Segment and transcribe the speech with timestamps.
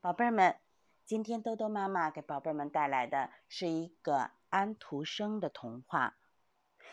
[0.00, 0.60] 宝贝儿们，
[1.04, 6.16] 今天豆豆妈妈给宝贝儿们带来的是一个安徒生的童话，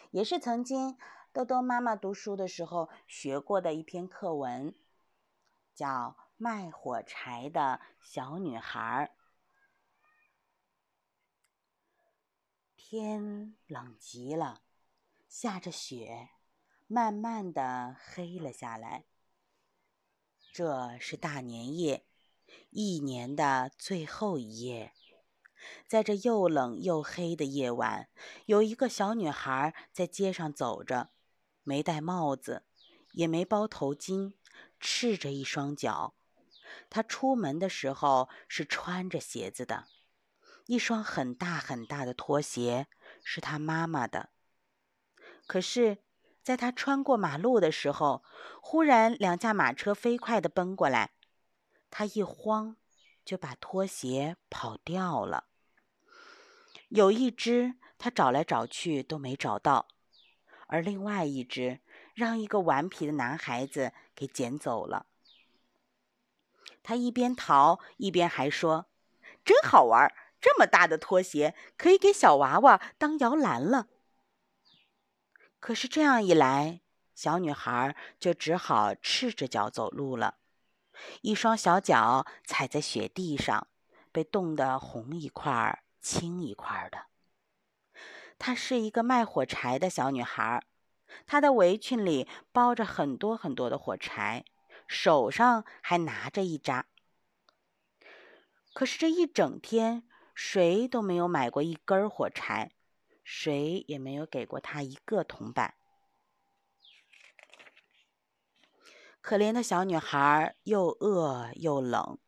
[0.10, 0.98] 也是曾经
[1.32, 4.74] 豆豆妈妈读书的时候学过的一篇课文，
[5.76, 5.88] 叫
[6.36, 9.12] 《卖火柴的小女孩》。
[12.76, 14.64] 天冷极了，
[15.28, 16.30] 下着雪，
[16.88, 19.06] 慢慢的黑了下来。
[20.52, 22.08] 这是大年夜。
[22.70, 24.94] 一年的最后一夜，
[25.88, 28.10] 在这又冷又黑的夜晚，
[28.46, 31.10] 有一个小女孩在街上走着，
[31.64, 32.64] 没戴帽子，
[33.14, 34.34] 也没包头巾，
[34.80, 36.16] 赤着一双脚。
[36.90, 39.86] 她出门的时候是穿着鞋子的，
[40.66, 42.88] 一双很大很大的拖鞋
[43.24, 44.30] 是她妈妈的。
[45.48, 46.00] 可是，
[46.44, 48.24] 在她穿过马路的时候，
[48.62, 51.15] 忽然两架马车飞快地奔过来。
[51.98, 52.76] 他一慌，
[53.24, 55.46] 就把拖鞋跑掉了。
[56.90, 59.88] 有一只，他找来找去都没找到，
[60.68, 61.80] 而另外一只
[62.14, 65.06] 让一个顽皮的男孩子给捡走了。
[66.84, 68.88] 他一边逃一边还说
[69.46, 73.88] ：“真好玩，这么大的拖鞋可以给小娃娃当摇篮了。”
[75.62, 76.82] 可是这样一来，
[77.14, 80.40] 小女孩就只好赤着脚走路了。
[81.22, 83.68] 一双小脚踩在雪地上，
[84.12, 87.06] 被冻得红一块儿青一块儿的。
[88.38, 90.64] 她是一个卖火柴的小女孩，
[91.26, 94.46] 她的围裙里包着很多很多的火柴，
[94.88, 96.86] 手上还拿着一扎。
[98.74, 102.72] 可是这一整天，谁都没有买过一根火柴，
[103.24, 105.76] 谁也没有给过她一个铜板。
[109.26, 112.20] 可怜的小女孩又饿又冷，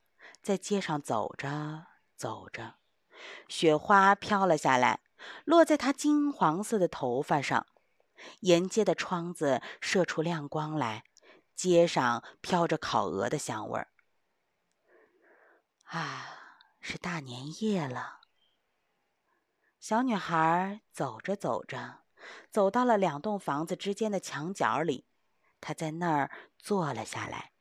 [0.42, 2.78] 在街上走着走着，
[3.48, 5.02] 雪花飘了下来，
[5.46, 7.68] 落在她金黄色的头发上。
[8.40, 11.04] 沿街的窗子射出亮光来，
[11.54, 13.90] 街上飘着烤鹅的香味儿。
[15.84, 16.26] 啊，
[16.82, 18.22] 是大年夜了。
[19.80, 22.00] 小女孩走着走着，
[22.50, 25.06] 走到了两栋房子之间的墙角里。
[25.60, 27.52] 他在那儿坐了下来，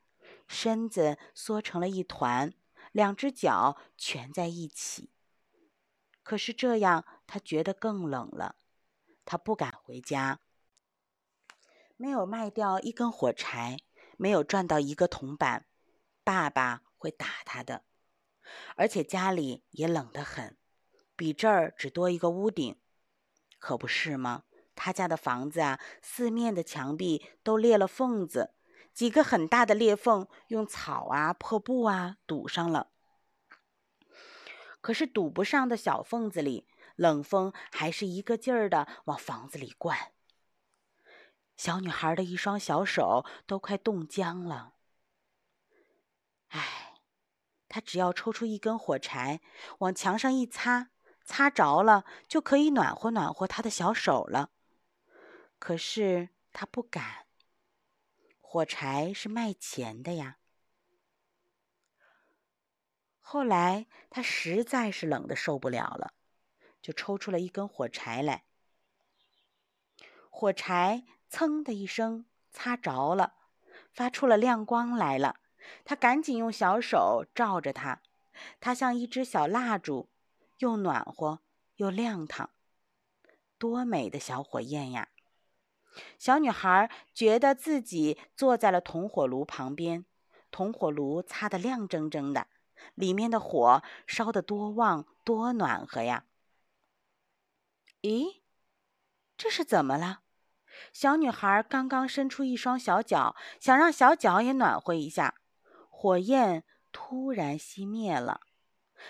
[0.47, 2.53] 身子缩成了一团，
[2.91, 5.09] 两只脚蜷在一起。
[6.23, 8.55] 可是这样，他觉得更冷了。
[9.25, 10.39] 他不敢回家，
[11.97, 13.77] 没有卖掉一根火柴，
[14.17, 15.65] 没有赚到一个铜板，
[16.23, 17.83] 爸爸会打他的。
[18.75, 20.57] 而且家里也冷得很，
[21.17, 22.79] 比这儿只多一个屋顶，
[23.59, 24.45] 可不是吗？
[24.77, 28.53] 他家的房子啊，四面的墙壁都裂了缝子，
[28.93, 32.91] 几个很大的裂缝用草啊、破布啊堵上了。
[34.79, 39.97] 可是堵不上的小缝子里，冷风还是一个劲儿的往房子里灌。
[41.57, 44.75] 小女孩的一双小手都快冻僵了。
[46.49, 47.01] 唉，
[47.67, 49.41] 她只要抽出一根火柴，
[49.79, 50.91] 往墙上一擦，
[51.25, 54.51] 擦着了就可以暖和暖和她的小手了。
[55.59, 57.25] 可是他不敢。
[58.39, 60.37] 火柴是卖钱的呀。
[63.19, 66.13] 后来他实在是冷的受不了了，
[66.81, 68.45] 就抽出了一根火柴来。
[70.29, 73.35] 火柴噌的一声擦着了，
[73.91, 75.41] 发出了亮光来了。
[75.83, 78.01] 他赶紧用小手照着它，
[78.61, 80.09] 它像一只小蜡烛，
[80.59, 81.41] 又暖和
[81.75, 82.51] 又亮堂，
[83.57, 85.09] 多美的小火焰呀！
[86.17, 90.05] 小女孩觉得自己坐在了铜火炉旁边，
[90.51, 92.47] 铜火炉擦得亮铮铮的，
[92.95, 96.25] 里面的火烧得多旺多暖和呀！
[98.01, 98.41] 咦，
[99.37, 100.21] 这是怎么了？
[100.93, 105.35] 小女孩刚刚伸出一双小脚，想让小脚也暖和一下，
[105.89, 108.41] 火焰突然熄灭了，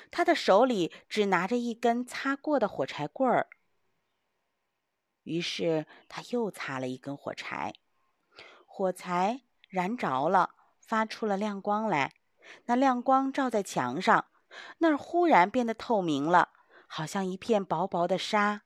[0.09, 3.49] 她的手里只拿着一根擦过的火柴棍儿。
[5.27, 7.73] 于是他又擦了一根火柴，
[8.65, 12.13] 火柴燃着了，发出了亮光来。
[12.67, 14.27] 那亮光照在墙上，
[14.77, 16.49] 那儿忽然变得透明了，
[16.87, 18.61] 好像一片薄薄的纱。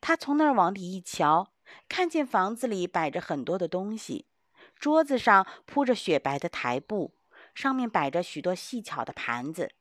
[0.00, 1.52] 他从那儿往里一瞧，
[1.86, 4.26] 看见房子里摆着很多的东西，
[4.74, 7.14] 桌子上铺着雪白的台布，
[7.54, 9.74] 上面摆着许多细巧的盘子，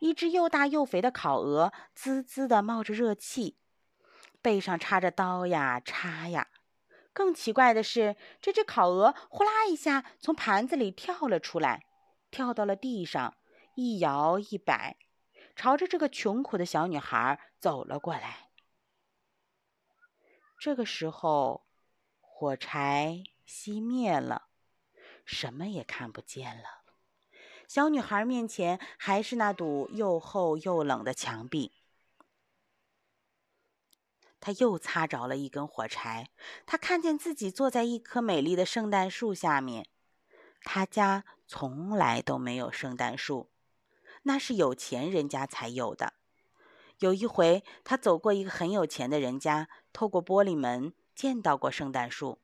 [0.00, 3.56] 一只又大又肥的烤鹅滋滋地冒着热气。
[4.42, 6.48] 背上插着刀呀，叉呀。
[7.14, 11.86] 更奇怪的是，这只烤鹅呼啦一下从盘子里跳了出来，
[12.30, 13.36] 跳到了地上，
[13.74, 14.96] 一摇一摆，
[15.54, 18.48] 朝着这个穷苦的小女孩走了过来。
[20.58, 21.66] 这个时候，
[22.20, 24.48] 火柴熄灭了，
[25.24, 26.82] 什么也看不见了。
[27.68, 31.81] 小女孩面前还是那堵又厚又冷的墙壁。
[34.42, 36.28] 他又擦着了一根火柴，
[36.66, 39.86] 他看见自己坐在一棵美丽的圣诞树下面。
[40.64, 43.50] 他家从来都没有圣诞树，
[44.24, 46.14] 那是有钱人家才有的。
[46.98, 52.40] 有一回，他走过一个很有钱的人家，透过玻璃门见到过圣诞树。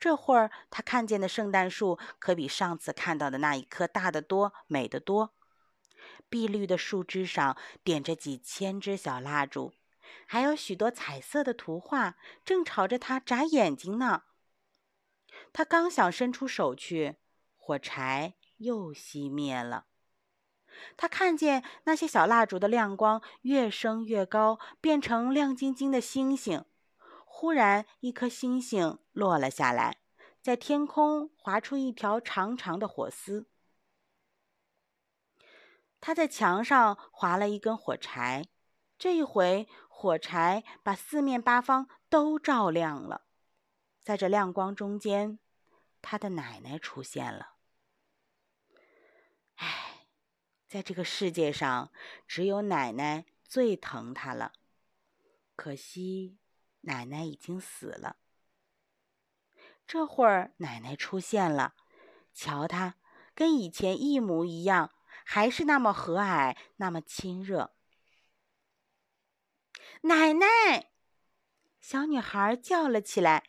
[0.00, 5.34] 这会儿，他看见的圣诞树可比上次看到的那一棵大得多、美得多。
[6.28, 9.74] 碧绿的树枝上点着几千支小蜡烛。
[10.26, 14.24] 还有许多彩色的图画正朝着他眨眼睛呢。
[15.52, 17.16] 他刚想伸出手去，
[17.56, 19.86] 火柴又熄灭了。
[20.96, 26.64] 他看见那些小蜡烛的亮光越升越高，变成亮晶晶的星星。
[27.24, 29.98] 忽然，一颗星星落了下来，
[30.42, 33.46] 在天空划出一条长长的火丝。
[36.00, 38.46] 他在墙上划了一根火柴，
[38.98, 39.68] 这一回。
[40.00, 43.26] 火柴把四面八方都照亮了，
[44.00, 45.38] 在这亮光中间，
[46.00, 47.56] 他的奶奶出现了。
[49.56, 50.06] 唉，
[50.66, 51.92] 在这个世界上，
[52.26, 54.52] 只有奶奶最疼他了。
[55.54, 56.38] 可惜，
[56.80, 58.16] 奶奶已经死了。
[59.86, 61.74] 这会儿，奶奶出现了，
[62.32, 62.94] 瞧她，
[63.34, 64.94] 跟以前一模一样，
[65.26, 67.74] 还是那么和蔼，那么亲热。
[70.02, 70.90] 奶奶，
[71.78, 73.44] 小女孩叫了起来：“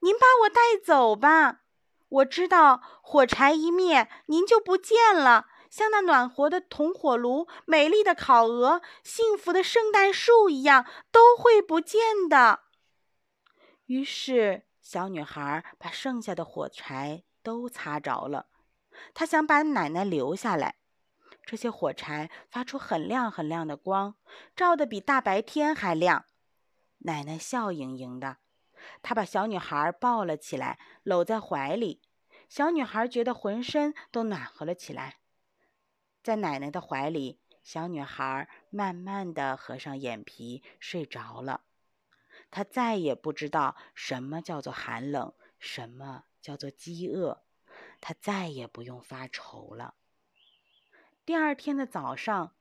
[0.00, 1.62] 您把我带走吧！
[2.08, 12.60] 我知道火柴一灭，您就不见了，像那暖和的铜火炉、美丽的烤鹅、幸福的圣诞树一样，都会不见的。”
[13.86, 18.46] 于是，小女孩把剩下的火柴都擦着了。
[19.14, 20.79] 她想把奶奶留下来。
[21.50, 24.14] 这些火柴发出很亮很亮的光，
[24.54, 26.26] 照得比大白天还亮。
[26.98, 28.36] 奶奶笑盈盈的，
[29.02, 32.02] 她把小女孩抱了起来，搂在怀里。
[32.48, 35.18] 小女孩觉得浑身都暖和了起来。
[36.22, 41.62] 在奶奶的怀里，小女孩慢慢的合上眼皮，睡着了。
[42.52, 47.42] 她再也不知道什么叫做寒冷，什么叫做饥饿。
[48.00, 49.96] 她再也不用发愁了。
[51.30, 52.56] 第二天的早上，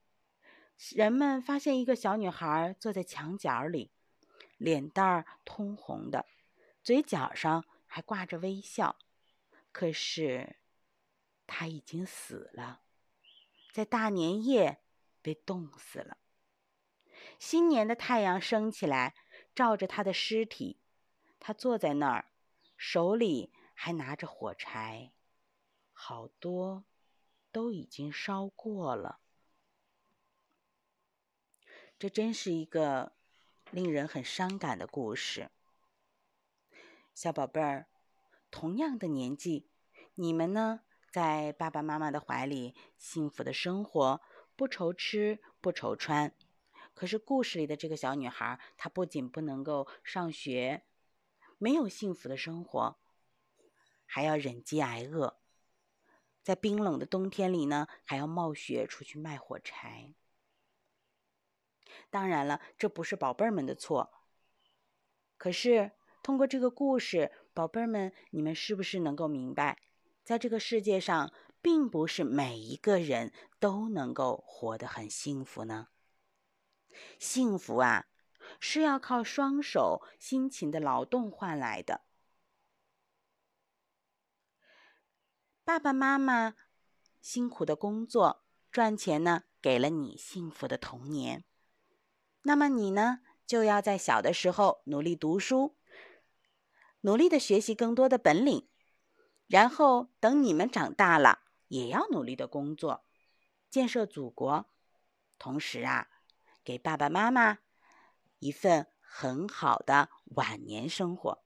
[0.92, 3.90] 人们发现一个小女孩坐在墙角里，
[4.60, 6.28] 脸蛋儿通红的，
[6.84, 8.96] 嘴角上还挂着微笑。
[9.72, 10.58] 可是，
[11.48, 12.82] 她已经死了，
[13.74, 14.84] 在大年夜
[15.24, 16.20] 被冻死了。
[17.40, 19.16] 新年的太阳升起来，
[19.56, 20.80] 照着她的尸体，
[21.40, 22.30] 她坐在那儿，
[22.78, 25.12] 手里还拿着火柴，
[25.92, 26.84] 好多。
[27.52, 29.20] 都已经烧过了，
[31.98, 33.14] 这真是一个
[33.72, 35.50] 令人很伤感的故事。
[37.14, 37.88] 小宝贝儿，
[38.52, 39.68] 同样的年纪，
[40.16, 40.82] 你们呢，
[41.12, 44.22] 在爸爸妈妈的怀里幸福的生活，
[44.56, 46.34] 不愁吃不愁穿。
[46.94, 50.84] 可是故事里的这个小女孩，她不仅不能够上学，
[51.58, 52.98] 没有幸福的生活，
[54.06, 55.40] 还要忍饥挨饿。
[56.50, 60.16] 在冰冷的冬天里呢，还要冒雪出去卖火柴。
[62.10, 64.12] 当然了，这不是宝贝儿们的错。
[65.38, 65.92] 可是
[66.24, 69.78] 通过这个故事，宝贝儿们，你们是不是能够明白，
[70.24, 75.90] 在这个世界上，并不是每一个人都能够活得很幸福呢？
[77.20, 78.08] 幸福啊，
[78.60, 82.02] 是要靠双手辛勤的劳动换来的。
[85.70, 86.56] 爸爸妈妈
[87.22, 91.46] 辛苦的工作赚钱呢，给了你幸福的童年。
[92.42, 95.78] 那么你呢，就要在小的时候努力读书，
[97.02, 98.68] 努力的学习更多的本领，
[99.46, 103.06] 然后等你们长大了，也要努力的工作，
[103.70, 104.66] 建设祖国，
[105.38, 106.10] 同时啊，
[106.64, 107.60] 给爸爸妈妈
[108.40, 111.44] 一份很好的晚年生活。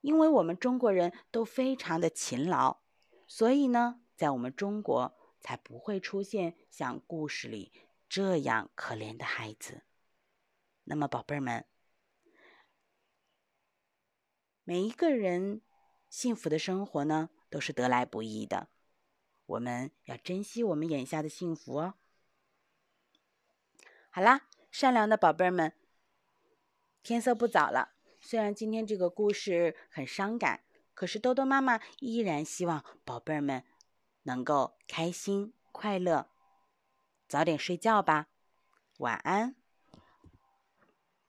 [0.00, 2.78] 因为我们中国人都非常的勤劳，
[3.26, 7.72] 所以呢，在我们中国才不会出现像故事里
[8.08, 9.82] 这样可怜的孩子。
[10.84, 11.66] 那么，宝贝儿们，
[14.62, 15.62] 每一个人
[16.08, 18.68] 幸福的生活呢，都是得来不易的。
[19.46, 21.94] 我们要珍惜我们眼下的幸福哦。
[24.10, 25.72] 好啦，善良的宝贝儿们，
[27.02, 27.95] 天色不早了。
[28.26, 30.64] 虽然今天这个故事很伤感，
[30.94, 33.62] 可是豆豆妈妈依然希望宝贝儿们
[34.24, 36.26] 能够开心快乐。
[37.28, 38.26] 早点睡觉吧，
[38.98, 39.54] 晚安。